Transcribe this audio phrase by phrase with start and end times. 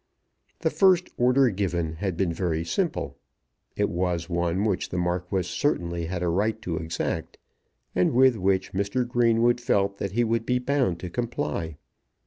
[0.61, 3.19] The first order given had been very simple.
[3.75, 7.37] It was one which the Marquis certainly had a right to exact,
[7.93, 9.07] and with which Mr.
[9.07, 11.77] Greenwood felt that he would be bound to comply.